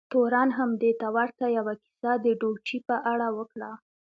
تورن 0.13 0.49
هم 0.57 0.71
دې 0.81 0.91
ته 1.01 1.07
ورته 1.17 1.45
یوه 1.57 1.73
کیسه 1.83 2.11
د 2.25 2.25
ډوچي 2.39 2.77
په 2.87 2.95
اړه 3.11 3.27
وکړه. 3.37 3.71